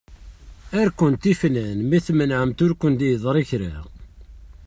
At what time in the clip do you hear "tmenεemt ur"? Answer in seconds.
2.05-2.73